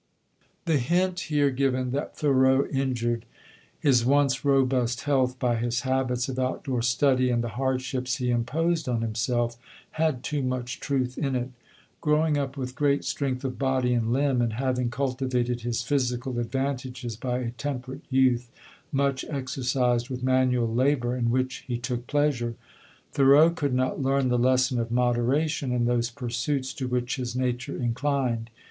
The 0.65 0.79
hint 0.79 1.19
here 1.29 1.51
given 1.51 1.91
that 1.91 2.17
Thoreau 2.17 2.65
injured 2.65 3.23
his 3.79 4.03
once 4.03 4.43
robust 4.43 5.01
health 5.01 5.37
by 5.37 5.57
his 5.57 5.81
habits 5.81 6.27
of 6.27 6.39
out 6.39 6.63
door 6.63 6.81
study 6.81 7.29
and 7.29 7.43
the 7.43 7.49
hardships 7.49 8.15
he 8.15 8.31
imposed 8.31 8.89
on 8.89 9.03
himself, 9.03 9.57
had 9.91 10.23
too 10.23 10.41
much 10.41 10.79
truth 10.79 11.19
in 11.19 11.35
it. 11.35 11.51
Growing 12.01 12.35
up 12.35 12.57
with 12.57 12.73
great 12.73 13.05
strength 13.05 13.45
of 13.45 13.59
body 13.59 13.93
and 13.93 14.11
limb, 14.11 14.41
and 14.41 14.53
having 14.53 14.89
cultivated 14.89 15.61
his 15.61 15.83
physical 15.83 16.39
advantages 16.39 17.15
by 17.15 17.37
a 17.37 17.51
temperate 17.51 18.01
youth 18.09 18.49
much 18.91 19.23
exercised 19.29 20.09
with 20.09 20.23
manual 20.23 20.73
labor, 20.73 21.15
in 21.15 21.29
which 21.29 21.57
he 21.67 21.77
took 21.77 22.07
pleasure, 22.07 22.55
Thoreau 23.11 23.51
could 23.51 23.75
not 23.75 24.01
learn 24.01 24.29
the 24.29 24.39
lesson 24.39 24.79
of 24.79 24.89
moderation 24.89 25.71
in 25.71 25.85
those 25.85 26.09
pursuits 26.09 26.73
to 26.73 26.87
which 26.87 27.17
his 27.17 27.35
nature 27.35 27.77
inclined. 27.79 28.49